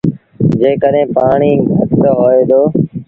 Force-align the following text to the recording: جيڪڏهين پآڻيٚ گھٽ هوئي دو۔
جيڪڏهين 0.61 1.07
پآڻيٚ 1.15 1.63
گھٽ 1.75 1.91
هوئي 2.19 2.41
دو۔ 2.49 2.61